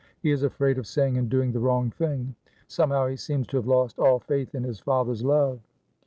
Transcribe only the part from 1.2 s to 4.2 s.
doing the wrong thing; somehow he seems to have lost all